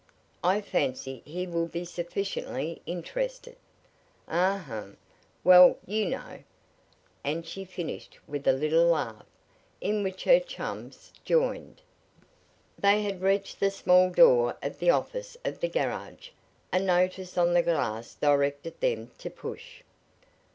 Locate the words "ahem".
4.27-4.97